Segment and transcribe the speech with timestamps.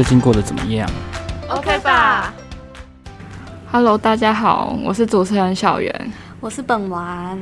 [0.00, 0.88] 最近过得怎么样
[1.50, 2.32] ？OK 吧。
[3.70, 7.38] Hello，大家好，我是主持人小圆，我是本丸。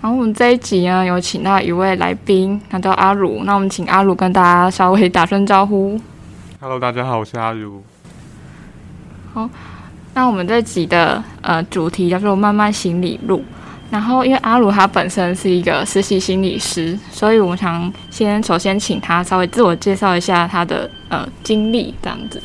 [0.00, 3.42] 然后我们这一集呢，有请到一位来宾，他叫阿鲁。
[3.42, 6.00] 那我们请阿鲁跟大家稍微打声招呼。
[6.60, 7.82] Hello，大家好，我是阿如。
[9.34, 9.50] 好，
[10.14, 13.42] 那我们这集的呃主题叫做“漫漫心理路”。
[13.90, 22.42] 然后，因为阿鲁他本身是一个实习心理师，所以我想先首先请他稍微自我介绍一下他的呃经历，这样子。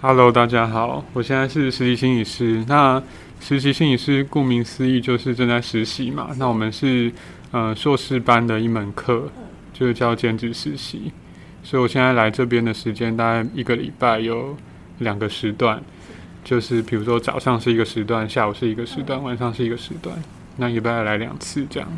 [0.00, 2.64] Hello，大家好，我现在是实习心理师。
[2.66, 3.02] 那
[3.40, 6.30] 实习心理师顾名思义就是正在实习嘛。
[6.38, 7.12] 那我们是
[7.50, 9.28] 呃硕士班的一门课，
[9.74, 11.12] 就是叫兼职实习。
[11.62, 14.56] 所以我现在来这边的时间大概一个礼拜有
[14.98, 15.78] 两个时段。
[16.44, 20.16] 就是比如说早上是一个时段，下午是一个时段，晚上是一个时段，
[20.56, 21.88] 那一般来两次这样。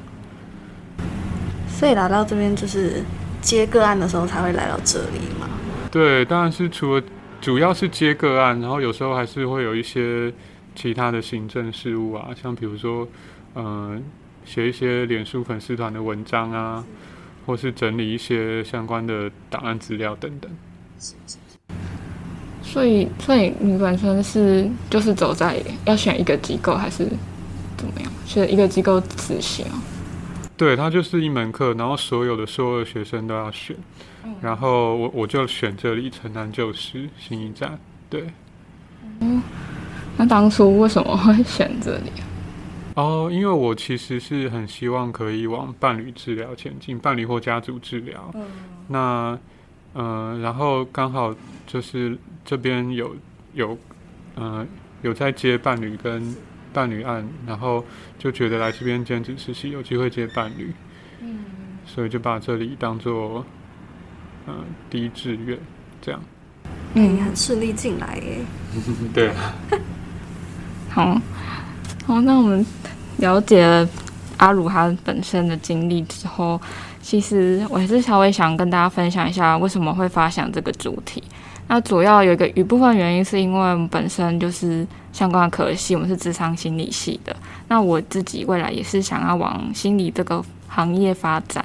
[1.69, 3.03] 所以来到这边就是
[3.41, 5.49] 接个案的时候才会来到这里嘛？
[5.91, 7.03] 对，当然是除了
[7.41, 10.33] 主要是接个案，然后有时候还是会有一些
[10.75, 13.09] 其他的行政事务啊，像比如说
[13.55, 14.03] 嗯
[14.45, 16.85] 写一些脸书粉丝团的文章啊，
[17.47, 20.51] 或是整理一些相关的档案资料等等。
[22.75, 27.07] 所以，所以你本身是就是走在要选一个机构还是
[27.77, 28.11] 怎么样？
[28.27, 29.79] 选一个机构执行啊？
[30.57, 33.77] 对，它就是一门课，然后所有的硕二学生都要选，
[34.25, 37.79] 嗯、然后我我就选这里城南旧事新一站。
[38.11, 38.25] 对，
[39.21, 39.41] 嗯，
[40.17, 42.27] 那当初为什么会选这里啊？
[42.97, 48.33] 哦，因为我其实是很希望可以往伴侣治疗前进，伴侣或家族治疗。
[48.35, 48.43] 嗯，
[48.89, 49.39] 那。
[49.95, 51.35] 嗯、呃，然后刚好
[51.67, 53.15] 就是这边有
[53.53, 53.79] 有
[54.37, 54.67] 嗯、呃、
[55.03, 56.35] 有在接伴侣跟
[56.73, 57.85] 伴侣案，然后
[58.19, 60.73] 就觉得来这边兼职实习有机会接伴侣，
[61.21, 61.45] 嗯，
[61.87, 63.45] 所以就把这里当做
[64.47, 65.57] 嗯、呃、第一志愿
[66.03, 66.21] 这样。
[66.95, 68.39] 嗯，很顺利进来耶。
[69.15, 69.33] 对。
[70.91, 71.21] 好，
[72.05, 72.67] 好，那我们
[73.19, 73.89] 了解了
[74.39, 76.61] 阿鲁他本身的经历之后。
[77.05, 81.23] 其实我还是稍微想跟大家分享一下为什么会发想这个主题。
[81.69, 87.37] 那主要有一个一部分原因是因为我们本身就是相关的科系，我们是智商心理系的。
[87.69, 91.63] 那我自己未来也是想要往心理这个行业发展，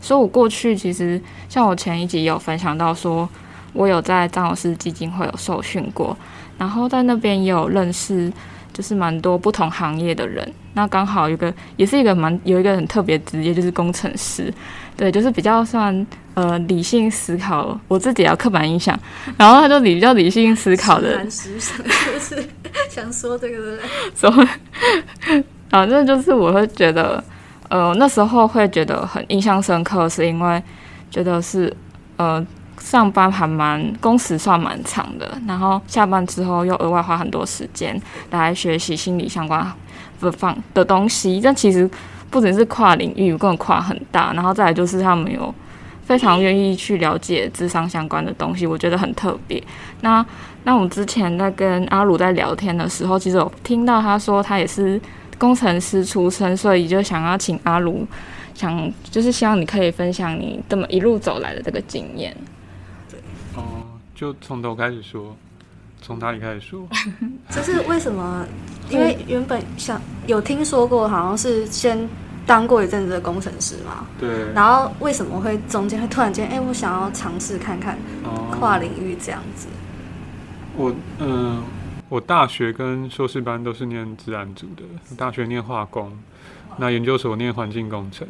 [0.00, 1.20] 所以我过去其实
[1.50, 3.28] 像我前一集有分享到说，
[3.74, 6.16] 我有在张老师基金会有受训过，
[6.56, 8.32] 然后在那边也有认识。
[8.78, 14.54] 就是蛮多不同行业的人，那刚好有个也是一个蛮有一个很特别职业，就是工程师，
[14.96, 18.96] 对，就是比较算呃理性思考，我自己要刻板印象，
[19.36, 22.48] 然后他就比较理性思考的，实想就是
[22.88, 23.82] 想说这个的，
[24.14, 27.24] 所以反正就是我会觉得，
[27.68, 30.62] 呃，那时候会觉得很印象深刻，是因为
[31.10, 31.76] 觉得是
[32.16, 32.46] 呃。
[32.80, 38.00] 上班还蛮工时算蛮长的，然后下班之后又额外花很多时间
[38.30, 39.66] 来学习心理相关
[40.20, 41.40] 的方的东西。
[41.40, 41.88] 这其实
[42.30, 44.32] 不只是跨领域，更跨很大。
[44.34, 45.54] 然后再来就是他们有
[46.02, 49.62] 非常愿意去了解智商相关的东西，我觉得很特别。
[50.00, 50.24] 那
[50.64, 55.00] 那我们之前在跟阿鲁在聊天的时候，其实有听到他说他也是
[55.38, 58.06] 工程师出身，所以就想要请阿鲁，
[58.54, 62.34] 想就是希望你可以分享你这么一路走来的这个经验。
[64.18, 65.36] 就从头开始说，
[66.02, 66.88] 从哪里开始说？
[67.50, 68.44] 就是为什么？
[68.90, 72.08] 因为原本想有听说过，好像是先
[72.44, 74.08] 当过一阵子的工程师嘛。
[74.18, 74.52] 对。
[74.52, 77.96] 然后为什么会中间会突然间，哎、欸，我想要尝试看看
[78.50, 79.68] 跨领域这样子？
[80.76, 81.62] 我嗯，
[82.08, 84.82] 我大学跟硕士班都是念自然组的，
[85.16, 86.10] 大学念化工，
[86.78, 88.26] 那研究所念环境工程，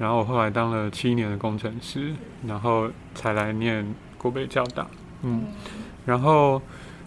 [0.00, 2.12] 然后我后来当了七年的工程师，
[2.44, 3.86] 然后才来念
[4.18, 4.84] 国北教大。
[5.22, 5.44] 嗯，
[6.04, 6.60] 然后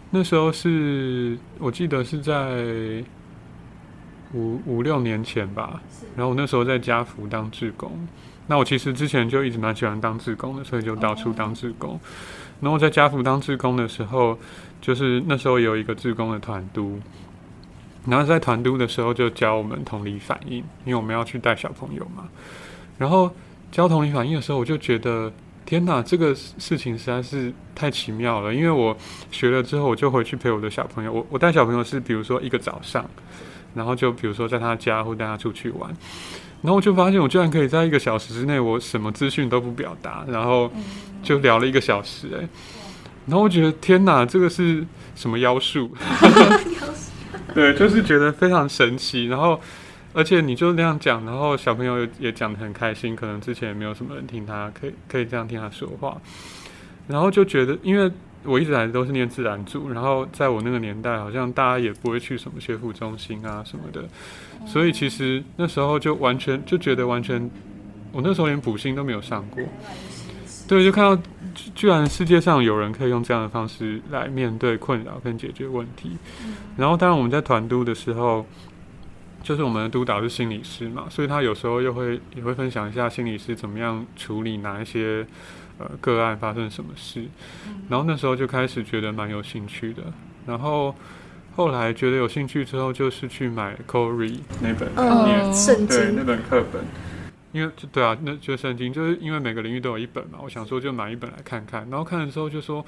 [0.09, 3.03] 那时候是我记得是在
[4.33, 5.81] 五五六年前吧，
[6.15, 8.07] 然后我那时候在家福当志工。
[8.47, 11.99] 那我其实之前就一直蛮喜欢当志工的，所以就到处当志工。
[12.61, 14.37] 然后在家福当志工的时候，
[14.79, 16.99] 就是那时候有一个志工的团督，
[18.05, 22.29] 然后在团督的时候就教我们同理反应，因为我们要去带小朋友嘛。
[22.97, 23.29] 然后
[23.71, 25.33] 教同理反应的时候，我就觉得。
[25.65, 28.53] 天哪，这个事情实在是太奇妙了！
[28.53, 28.95] 因为我
[29.31, 31.11] 学了之后，我就回去陪我的小朋友。
[31.11, 33.03] 我我带小朋友是，比如说一个早上，
[33.73, 35.89] 然后就比如说在他家或带他出去玩，
[36.61, 40.71] 然后我就发现我居然可以在一个小时之内，我什么资讯都不表达，然后
[41.23, 42.49] 就聊了一个小时，欸，哎，
[43.25, 44.85] 然后我觉得天哪，这个是
[45.15, 45.91] 什么妖术？
[47.55, 49.59] 对，就是觉得非常神奇，然后。
[50.15, 56.19] 而且你就那样讲，然后小朋友也讲得很开心，可能之前也没有什么人听他，可以可以这样听他说话。
[57.05, 58.09] 然后就觉得，因为
[58.45, 64.05] 我一直来都是念自然组，然后在我那个年代，好像大家也不会去什么学府中心啊什么的，
[64.65, 67.51] 所以其实那时候就完全就觉得完全，
[68.13, 69.61] 我那时候连补习都没有上过，
[70.65, 71.21] 对，就看到
[71.75, 76.17] 居然世界上有人可以用这样的方式来面对困扰跟解决问题，
[76.77, 78.45] 然后当然我们在团都的时候。
[79.45, 85.23] 就是我们的督导是心理师嘛，所以他有时候又会也会分享一下心理师怎么样处理哪一些
[85.77, 87.23] 呃个案发生什么事，
[87.87, 90.01] 然后那时候就开始觉得蛮有兴趣的，
[90.47, 90.95] 然后
[91.55, 94.89] 后来觉得有兴趣之后，就是去买 Corey 那本
[95.53, 96.83] 圣经，对那本课本，
[97.55, 102.85] 因为就对啊，那就圣经，就是因为每个领域都有一本嘛，我想说就买一本来看看，然后看的时候就说。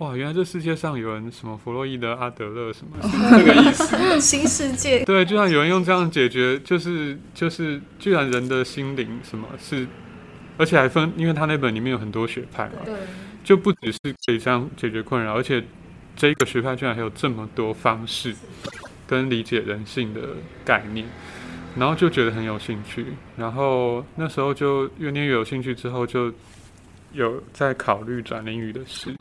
[0.00, 3.94] 哇，原来这世界上有人什么弗洛伊德、阿德勒什么， 是这个意思？
[4.18, 5.04] 新世界。
[5.04, 9.86] 对，居然有人用这样解决，就是就是，居然人的心灵什么是，
[10.56, 12.94] 而且还分，因为他那本里面有很多学派嘛，对，
[13.44, 15.62] 就不只是可以这样解决困扰，而且
[16.16, 18.34] 这个学派居然还有这么多方式
[19.06, 20.20] 跟理解人性的
[20.64, 21.06] 概念，
[21.76, 23.06] 然后就觉得很有兴趣，
[23.36, 26.32] 然后那时候就越念越有兴趣，之后就
[27.12, 29.14] 有在考虑转领语的事。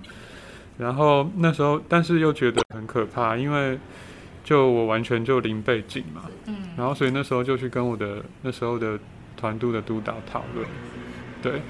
[0.77, 3.77] 然后那时候，但是又觉得很可怕，因为
[4.45, 8.97] 就我完全就零背景嘛，嗯，然后所以那时候就去跟我的那时候的
[9.35, 10.65] 团督的督导讨论，
[11.41, 11.61] 对，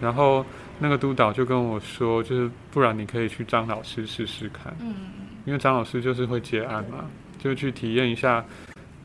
[0.00, 0.44] 然后
[0.78, 4.94] 那个督导就跟我说，就是不然你可以去张老师试试看，嗯，
[5.44, 7.04] 因为张老师就是会接案嘛，
[7.38, 8.42] 就去体验一下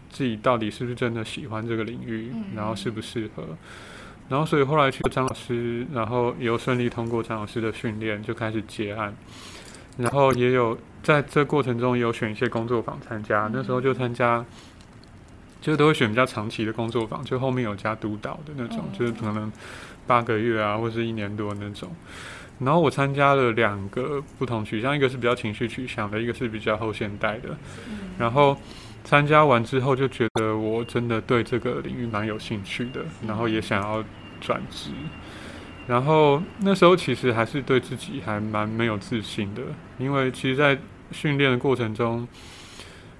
[0.10, 3.44] 自己到底是不是真的喜欢这个领域，然后适不适合。
[4.28, 9.12] 然后，所以后来去张老师，然后也有顺利通过张老师的训练，就开始接案。
[9.98, 14.46] 然后也有在这过程中也有选一些工作坊参加，那时候就参加，
[15.60, 19.52] 就都会选比较长期的工作坊，就后面有加督导的那种，就是可能
[20.06, 21.90] 八个月啊，或是一年多那种。
[22.60, 27.58] 然后我参加了两个不同取向，一个是比较情绪取向的，一个是比较后现代的。
[28.20, 28.56] 然后。
[29.10, 34.04] 参加完之后就觉得我真的对这个领域蛮有兴趣的，然后也想要
[34.40, 34.92] 转职。
[35.88, 39.64] 然后那时候其实还是对自己还蛮没有自信的，
[39.98, 40.78] 因为其实，在
[41.12, 42.28] 训练的过程中，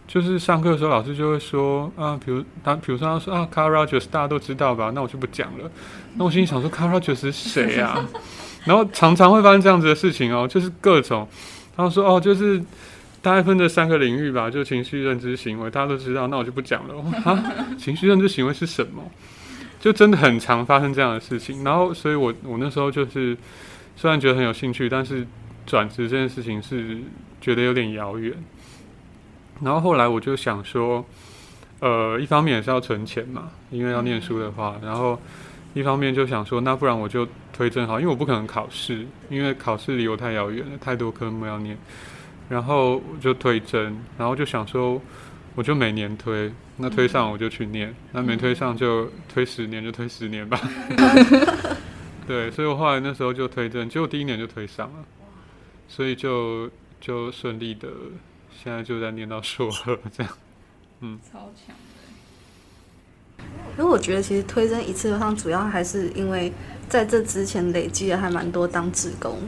[0.08, 5.72] 就是上课的时候老师就会说啊，比如他，比如说他说啊，Carl Rogers 大家都知道吧，那我就不讲了。
[6.14, 8.08] 那我心里想说，Carl Rogers 是谁啊？
[8.64, 11.28] 然后常常会发生这样子的事情哦，就是各种，
[11.76, 12.64] 他说哦，就是。
[13.22, 16.96] 大概分这三个领域吧，就情绪、认知、行为，大家都知道，那我就不讲了。
[17.26, 17.44] 啊，
[17.78, 19.04] 情绪、认知、行为是什么？
[19.80, 21.64] 就真的很常发生这样的事情。
[21.64, 23.38] 然后，所以我我那时候就是
[23.96, 25.26] 虽然觉得很有兴趣，但是
[25.66, 26.98] 转职这件事情是
[27.40, 28.34] 觉得有点遥远。
[29.62, 31.06] 然后后来我就想说，
[31.80, 35.20] 呃，一方面也是要存钱嘛，因为要念书的话，然后
[35.74, 41.78] 一方面就想说，那不然我就推正好，因为我不可能考试，因为考试离我太遥远了，太多科目要念。
[42.50, 45.00] 然后我就推甄，然后就想说，
[45.56, 50.60] 我就每年推，那推上我就去念，那没推上就推十年，就推十年吧。
[52.28, 55.06] 对，所以我后来那时候就推甄，结果第一年就推上了，
[55.88, 56.70] 所以就
[57.00, 57.88] 就顺利的，
[58.52, 60.34] 现在就在念到硕二这样。
[61.02, 63.44] 嗯，超强的。
[63.78, 66.52] 因为我觉得其实推甄一次上，主要还是因为
[66.88, 69.40] 在这之前累积了还蛮多当志工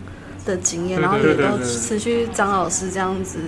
[0.45, 3.39] 的经验，然后也都持续张老师这样子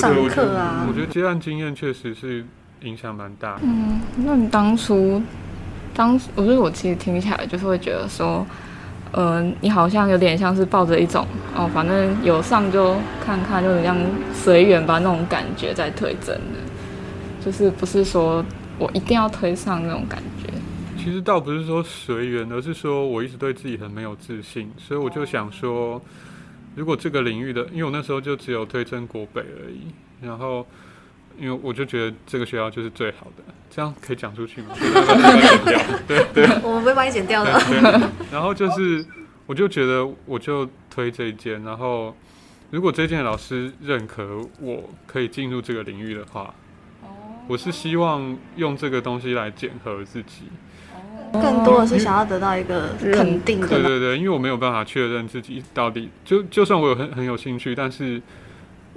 [0.00, 0.86] 上课啊。
[0.88, 2.44] 我觉得接案经验确实是
[2.82, 3.58] 影响蛮大。
[3.62, 5.22] 嗯，那你当初
[5.94, 8.46] 当，我觉得我其实听起来就是会觉得说，
[9.12, 13.96] 嗯、呃，你好像有点像是抱着一种哦，反正有上就看看，就这样
[14.34, 18.44] 随缘吧那种感觉在推真的，就是不是说
[18.78, 20.52] 我一定要推上那种感觉。
[21.02, 26.00] 其实倒不是说随缘，而是说我一直对自己很没有自信，所以我就想说。
[26.74, 29.86] 如果这个领域的，因为我那时候就只有推甄国北而已，
[30.20, 30.66] 然后
[31.38, 34.74] 因为我就觉得这个学校就是最好的，这样可以讲出去吗？
[36.06, 37.52] 对对，我们不会把你剪掉的。
[38.30, 39.04] 然后就是，
[39.46, 42.16] 我就觉得我就推这一间，然后
[42.70, 46.54] 如果这间老师认可我可以进入这个领域的话，
[47.46, 50.44] 我是希望用这个东西来检核自己。
[51.40, 53.68] 更多的是想要得到一个肯定的。
[53.68, 58.20] 对对对，因为我没有办法确认自己到底就就算我有很很有兴趣，但是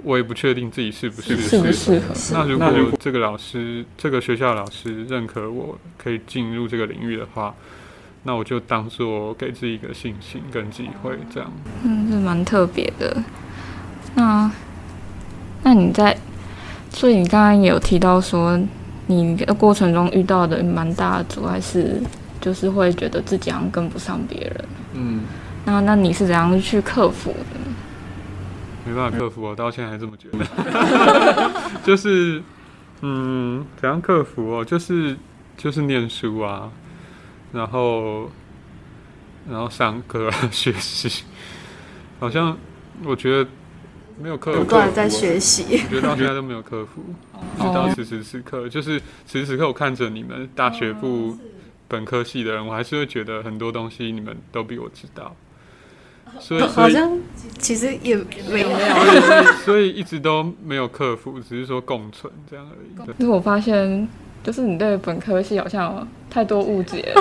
[0.04, 1.72] 我也不确定自己是不适合。
[1.72, 2.14] 适合。
[2.32, 7.52] 那如果这个老师这个学校老师认可我可以进入这个领域的话，
[8.22, 11.50] 那我就当做给自己一个信心跟机会，这样。
[11.82, 13.22] 嗯，是蛮特别的。
[14.14, 14.50] 那
[15.62, 16.16] 那你在，
[16.90, 18.58] 所以你刚刚也有提到说，
[19.08, 22.00] 你的过程中遇到的蛮大的阻碍是。
[22.40, 24.64] 就是会觉得自己好像跟不上别人，
[24.94, 25.20] 嗯，
[25.64, 27.74] 那那你是怎样去克服的呢？
[28.86, 31.50] 没办法克服，我到现在还这么觉得，
[31.84, 32.42] 就是
[33.02, 34.64] 嗯，怎样克服哦？
[34.64, 35.14] 就是
[35.56, 36.70] 就是念书啊，
[37.52, 38.30] 然后
[39.50, 41.24] 然后上课学习，
[42.18, 42.56] 好像
[43.04, 43.50] 我觉得
[44.18, 47.02] 没有克服，不断在学习，我觉得到现在都没有克服，
[47.58, 51.36] 直到此时此刻，就是此时此刻我看着你们大学部
[51.88, 55.34] 本科系的人，我还是会觉得很多东西你们都比我知道。
[56.38, 57.18] 所以，所以好像
[57.58, 58.14] 其实也
[58.50, 63.06] 没有，所以，所以一直都没有克服，只是说共存这样而已。
[63.06, 64.06] 可是我发现，
[64.44, 67.12] 就是你对本科系好像太多误解。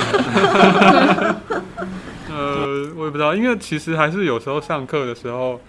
[2.29, 5.59] 呃，我也不知道，因为其实还是有时候上课的时候，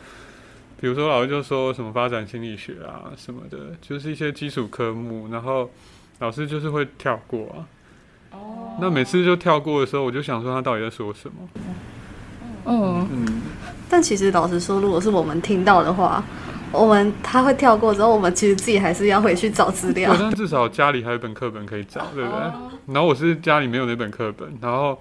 [0.81, 5.71] 比如说老师就说什么发展心理学啊什么的，就是一些基础科目，然后
[6.19, 7.65] 老师就是会跳过啊。
[8.79, 8.81] 哦。
[8.83, 11.49] 那每次就跳过的时候，我就想说他到底在说什么？
[12.71, 13.43] 嗯嗯，
[13.89, 16.23] 但其实老实说，如果是我们听到的话，
[16.71, 20.15] 我们他会跳过之后，我们其实自己还是要回去找资料。
[20.19, 22.41] 但至少家里还有一本课本可以找，对不对？
[22.87, 25.01] 然后我是家里没有那本课本，然后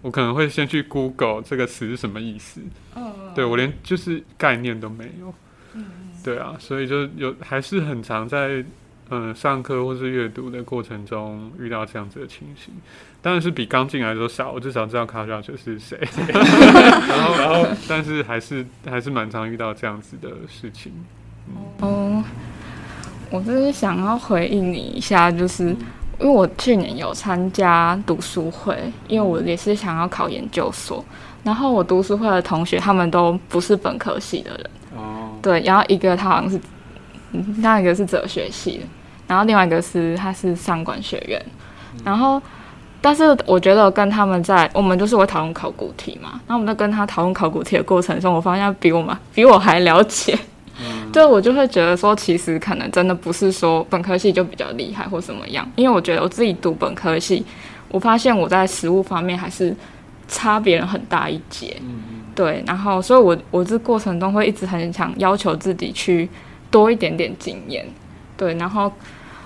[0.00, 2.60] 我可能会先去 Google 这个词是什么意思。
[3.34, 5.34] 对，我连就是概念都没有。
[5.74, 5.84] 嗯
[6.22, 8.64] 对啊，所以就有还是很常在。
[9.10, 12.74] 嗯，上课或是阅读的过程中遇到这样子的情形，
[13.22, 14.52] 当然是比刚进来的时候少。
[14.52, 15.98] 我至少知道卡小就是谁，
[16.28, 20.92] 然 后然后，但是还是还是蛮常遇到这样子的事情。
[21.80, 22.22] 嗯，
[23.30, 25.68] 我就是想要回应你一下，就是
[26.20, 28.76] 因为我去年有参加读书会，
[29.08, 31.02] 因为我也是想要考研究所，
[31.42, 34.70] 然后我读书会的同学他们都不是本科系的人。
[34.98, 36.60] 哦，对，然后一个他好像是，
[37.32, 38.84] 另外一个是哲学系的。
[39.28, 41.40] 然后另外一个是他是商管学院，
[42.02, 42.42] 然后
[43.00, 50.36] 但是我觉得跟他们在我们就是会讨论考古题嘛，那我们在跟他讨论考古题的过程中，我发现比我们比我还了解，
[50.80, 57.44] 嗯，对，我就会觉得说其实可能真的不是说本科系就比较厉害或什么样，因为我觉得我自己读本科系，
[57.90, 59.76] 我发现我在实物方面还是
[60.26, 62.02] 差别人很大一截，嗯，
[62.34, 66.28] 对，然后所以我我这过程中会一直很想要求自己去
[66.70, 67.86] 多一点点经验，
[68.36, 68.90] 对，然后。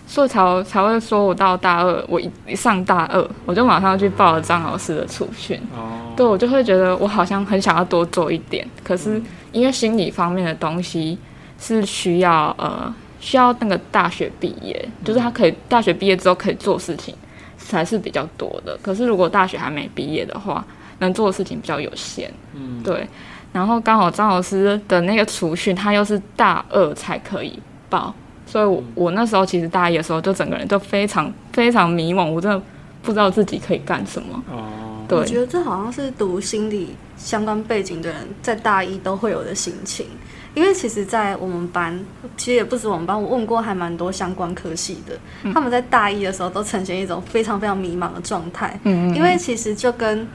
[0.06, 5.59] 所以才才会说，我到大二，我一一上大二，我就马上去报了张老师的储训。
[5.75, 6.12] 哦。
[6.14, 9.21] 对，我就会觉得我好像很想要多做一点，可是
[9.52, 11.16] 因为心理方面的东西
[11.59, 17.14] 是需要呃需要那个大学毕业，就是他可以大学毕业之后可以做事情
[17.56, 18.78] 才是比较多的。
[18.82, 20.62] 可是如果大学还没毕业的话，
[20.99, 22.30] 能做的事情比较有限。
[22.52, 22.82] 嗯。
[22.82, 23.09] 对。
[23.52, 28.14] 然后刚好张老师的那个储训，他又是大二才可以报。
[28.52, 32.61] 所以我，我那时候其实大一的时候，就整个人都非常非常迷惘，我真的
[33.00, 34.44] 不知道自己可以干什么。
[34.50, 40.04] 哦，对，我觉得这好像是读心理相关背景的人在大一都会有的心情，
[40.52, 41.99] 因为其实，在我们班，
[42.37, 45.18] 其实也不止我们班，我问过还蛮多相关科系的，
[45.54, 48.78] 他们在大一的时候都呈现一种非常非常迷茫的状态。
[48.85, 50.28] 嗯，因为其实就跟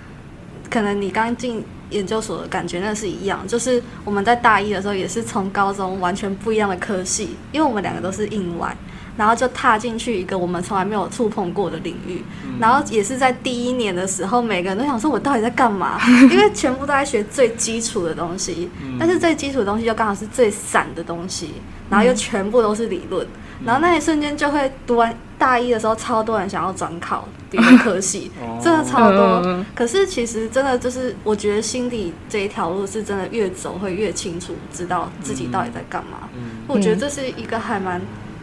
[0.71, 1.63] 可能你刚进。
[1.89, 8.75] 研究所的感觉那是一样，就是我们在大一的时候也是从高中完全不一样的科系，因为我们两个都是硬外，
[9.15, 12.23] 然后就踏进去一个我们从来没有触碰过的领域，
[12.59, 15.99] 然后也是在第一年的时候，每个人都想说我到底在干嘛？
[16.29, 21.53] 因为全部都在学最基础的东西，但是最基础的东西又刚好是最散的东西，
[21.89, 23.25] 然后又全部都是理论，
[23.65, 27.27] 然后那一瞬间就会读完大一的时候，超多人想要转考。
[27.49, 28.29] 别的科系
[28.61, 36.27] 真的超多，可是其实真的就是，我觉得心理这一条路是真的越走会越清楚，知道自己到底在干嘛。
[36.67, 38.01] 我觉得这是一个还蛮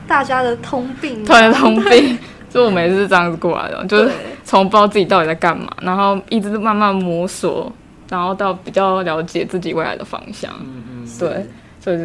[0.09, 2.19] 大家的通病，对，通病。
[2.49, 4.11] 就我每次是这样子过来的，就是
[4.43, 7.71] 从不知道自己到底在干嘛，然后一直慢慢摸索，
[8.09, 10.51] 然后到比较了解自己未来的方向。
[11.19, 11.47] 对，
[11.79, 11.99] 所以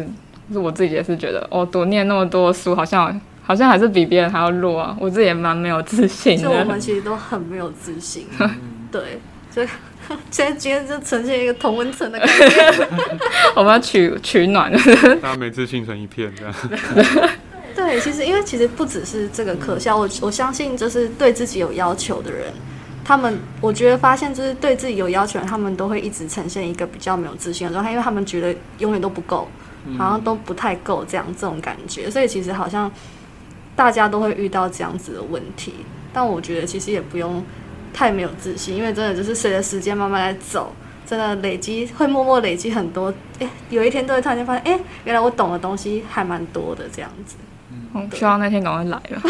[0.52, 3.18] 是我自己也是觉得，哦，多念那么多书，好像。
[3.42, 4.96] 好像还是比别人还要弱啊！
[5.00, 6.42] 我自己也蛮没有自信的。
[6.44, 8.26] 就我们其实都很没有自信，
[8.92, 9.20] 对，
[9.50, 9.66] 所以
[10.30, 12.88] 现在今天就呈现一个同温层的感觉。
[13.56, 14.70] 我们要取取暖，
[15.20, 16.54] 大家没自信成一片这样。
[17.74, 22.52] 对，其实因为其实不只是这个可笑，我我相信就是对自己有要求的人，
[23.04, 29.48] 他们我觉得发现就是对自己有要求的人，他们都会一直呈现一个比较没有自信的状态，因为他们觉得永远都不够，
[29.96, 32.90] 好像都不太够这样这种感觉，所以其实好像。
[33.76, 35.74] 大家都会遇到这样子的问题，
[36.12, 37.42] 但我觉得其实也不用
[37.92, 40.74] 太没有自信，因为真的就是随着时间慢慢在走，
[41.06, 43.12] 真的累积会默默累积很多。
[43.38, 47.36] 哎，有一天都会突然间发现，哎，原来我懂的东西还蛮多的这样子。
[47.94, 49.22] 嗯，希望那天赶快来了。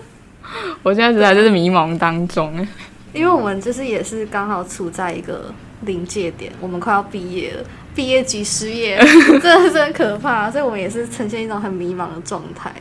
[0.82, 2.66] 我现在实在就是迷茫当中，
[3.12, 8.96] 因为我们就是也是刚好处在一个临界点，我们快要毕业了，毕业即失业，
[9.42, 12.72] 真的是很可怕，所以我们也是呈现一种很迷茫的状态。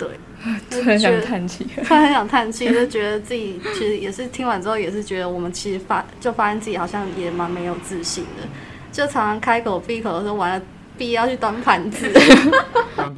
[0.00, 0.08] 对，
[0.82, 8.48] 很想叹气， 突然很想叹气，就觉得自己其实也是听完之后也是觉得我们其实发就发现自己好像也蛮没有自信的，
[8.90, 10.62] 就常常开口闭口的时候完了，
[10.96, 12.10] 必要去端盘子，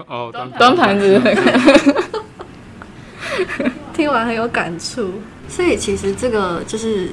[0.09, 1.21] 哦端端盘子。
[3.95, 5.13] 听完很有感触，
[5.49, 7.11] 所以其实这个就是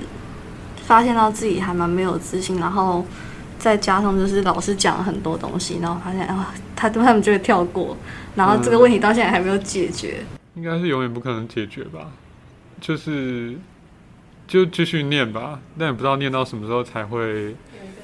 [0.85, 3.05] 发现到自己还蛮没有自信，然后
[3.59, 7.95] 再加上就是老师讲了很多东西，然后发现啊，他他们就会跳过，
[8.35, 10.23] 然后这个问题到现在还没有解决，
[10.55, 12.11] 应该是永远不可能解决吧？
[12.81, 13.55] 就是
[14.47, 17.53] 就继续念吧，但也不知道念到什么时候才会有一个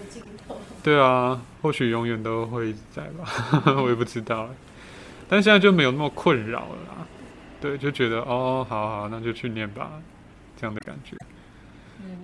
[0.09, 0.57] 尽头。
[0.83, 4.49] 对啊，或许永远都会在吧， 我也不知道。
[5.27, 7.07] 但现在就没有那么困扰了啦。
[7.61, 9.89] 对，就觉得哦，好好，那就去念吧，
[10.59, 11.15] 这样的感觉。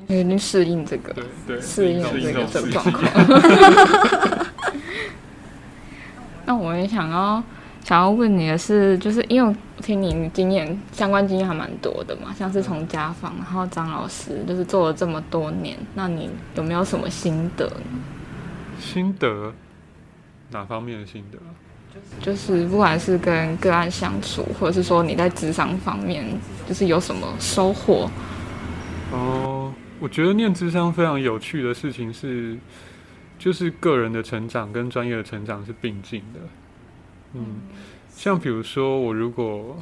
[0.08, 3.04] 嗯，已经适应这个，对对，适应这个这个状况。
[6.46, 7.42] 那我也想要
[7.84, 18.00] 想要问你的是，就是因为我听你经验相关经验还蛮多的嘛，像是从家访，然后张老师，就是做了这么多年，那你有没有什么心得呢？
[18.80, 19.54] 心得？
[20.50, 21.38] 哪方面的心得？
[22.22, 26.26] 就是不管是跟个案相处，或者是说你在智商方面，
[26.68, 28.10] 就是有什么收获？
[29.12, 29.61] 哦，
[30.02, 32.58] 我觉得念智商非常有趣的事情是，
[33.38, 36.40] 就是个人的成长跟专业的成长是并进的。
[37.36, 37.62] 嗯，
[38.10, 39.78] 像比如说我如果，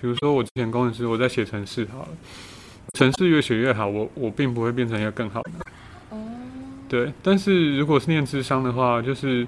[0.00, 2.08] 比如说我之前工程师，我在写程式好了，
[2.96, 5.50] 程式越写越好，我我并不会变成一个更好的。
[6.10, 6.18] 哦，
[6.88, 9.46] 对，但是如果是念智商的话，就是。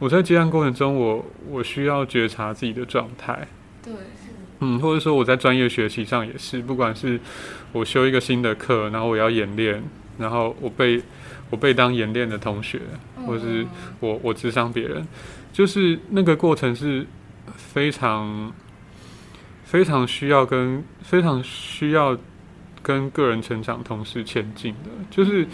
[0.00, 3.48] 我在接案过程中我，我我需要觉察自己的状态。
[3.82, 3.92] 对，
[4.60, 7.18] 嗯，或者说我在专业学习上也是，不管是
[7.72, 9.82] 我修一个新的课，然后我要演练，
[10.18, 11.02] 然后我被
[11.50, 12.80] 我被当演练的同学，
[13.26, 13.66] 或者是
[14.00, 15.06] 我我咨商别人，
[15.52, 17.06] 就是那个过程是
[17.56, 18.52] 非常
[19.64, 22.16] 非常需要跟非常需要
[22.82, 24.90] 跟个人成长同时前进的。
[25.10, 25.46] 就是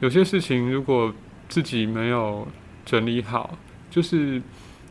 [0.00, 1.12] 有些事情如果
[1.48, 2.46] 自己没有
[2.84, 3.56] 整理好。
[3.90, 4.40] 就是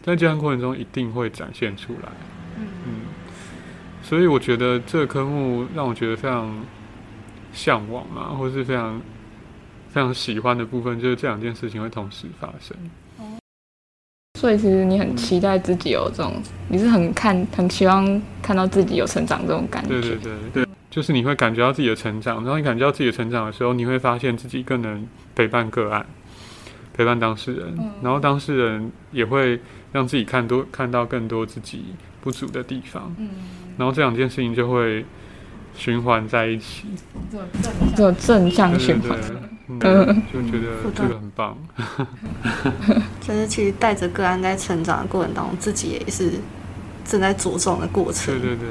[0.01, 2.36] 在这样过程中一定会展现出来，嗯，
[4.07, 6.49] 所以我觉得这个科目让我觉得非常
[7.51, 9.01] 向往啊，或是非常
[9.89, 12.77] 非常喜欢的部分，就是这两件事情会同时发生。
[14.39, 19.89] 所以其实你很期待自己有这种，你是很看很期望看到自己有成长这种感觉。
[19.89, 26.05] 对对对对，就是你会感觉到自己的成长，然后你感觉到自己的成长的时候，你会发现自己更能陪伴个案。
[26.93, 29.59] 陪伴当事人，然后当事人也会
[29.91, 31.83] 让自己看多看到更多自己
[32.21, 33.15] 不足的地方，
[33.77, 35.05] 然后这两件事情就会
[35.75, 36.85] 循环在一起，
[37.95, 39.17] 做正向循环，
[39.69, 39.79] 嗯，
[40.33, 41.57] 就觉得这个很棒。
[43.21, 46.31] 就是其实带着个案在成长的过程当中，自己也是
[47.05, 48.33] 正在茁壮的过程。
[48.39, 48.67] 对对对，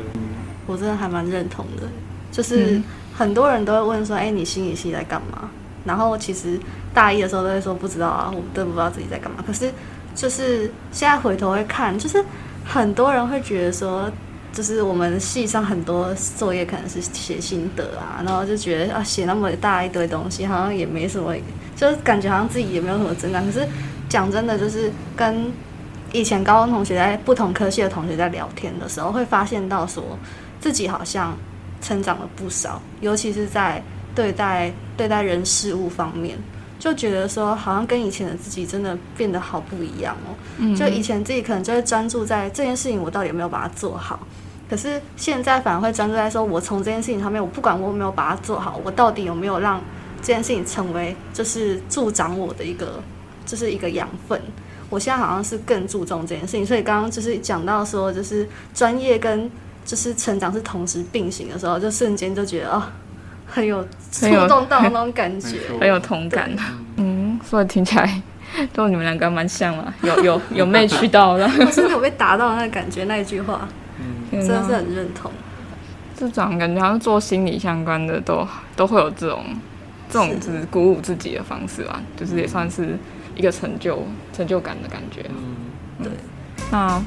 [0.66, 1.86] 我真的还蛮认同的。
[2.32, 2.82] 就是
[3.14, 5.48] 很多人都会问说：“哎，你心理系在干嘛？”
[5.84, 6.58] 然后其实
[6.92, 9.42] 大一的时候都会说不知道啊，我们都不知道自己在干嘛。
[9.46, 9.72] 可是
[10.14, 12.22] 就是现在回头会看，就是
[12.64, 14.10] 很多人会觉得说，
[14.56, 21.36] 就是我们系上很多作业可能是写心得啊，然后就觉得啊写那么大一堆东西，好像也没什么，
[21.76, 23.44] 就是感觉好像自己也没有什么增长。
[23.44, 23.68] 可是
[24.08, 25.52] 讲真的，就是跟
[26.12, 30.18] 以前高中同学在不同科系的同学在聊天的时候，会发现到说
[30.58, 31.36] 自己好像
[31.82, 33.82] 成长了不少，尤其是在。
[34.16, 36.38] 对待对待人事物方面，
[36.78, 40.32] 就觉得说好像跟以前的自己真的变得好不一样哦。
[40.74, 44.18] 就以前自己可能就会专注在这件事情，我到底有没有把它做好。
[44.68, 49.80] 可是现在反而会专注在说，我从这件事情上面，我不管我有没有把它做好，我到底有没有让
[50.20, 53.00] 这件事情成为就是助长我的一个
[53.44, 54.40] 就是一个养分。
[54.88, 59.50] 我现在好像是更注重这件事情，所以刚刚就是讲到说，就是专业跟
[59.84, 62.82] 就是成长是同时并行的时候，就瞬间就觉得哦。
[63.48, 66.50] 很有触动到那种感觉， 很有同感。
[66.96, 68.20] 嗯，所以听起来
[68.72, 73.68] 都你们两个蛮像嘛，有有有 match 到了，真的有被打到那个感觉，那一句话，嗯，
[74.40, 75.30] 真的是很认同。
[76.16, 79.44] 这种感觉好像做心理相关的都都会有这种
[80.08, 82.98] 这种就是鼓舞自己的方式吧，就是也算是
[83.34, 85.24] 一个成就成就感的感觉。
[85.28, 86.12] 嗯，对。
[86.70, 87.02] 那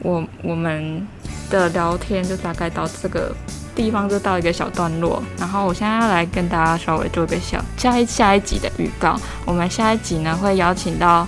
[0.00, 1.06] 我我们
[1.50, 3.34] 的聊天就大概到这个。
[3.76, 9.20] 地方就到一个小段落，然后我现在要来跟大家稍微做一个小下一下一集的预告。
[9.44, 11.26] 我们下一集呢会邀请到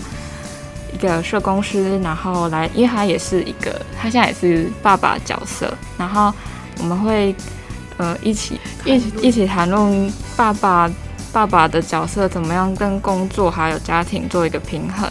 [0.92, 6.33] 一个社工师，然后来，因为他也是一个，他现在也是爸爸角色，然后
[6.79, 7.35] 我们会
[7.96, 10.90] 呃一起一起一起谈论爸爸
[11.33, 15.09] 爸爸的角色怎么样跟工作还有家庭做一个平衡，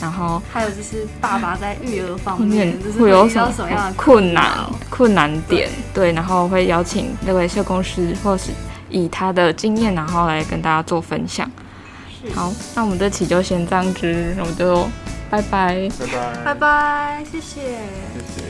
[0.00, 4.44] 然后还有就是爸爸在育儿方面会有什么样的困难
[4.90, 5.70] 困难点？
[5.92, 8.50] 对，然后会邀请那位社工师，或是
[8.90, 11.50] 以他的经验，然后来跟大家做分享。
[12.34, 14.86] 好，那我们这期就先这样子，我们就
[15.30, 17.60] 拜拜，拜拜，拜拜，谢谢，
[18.14, 18.43] 谢谢。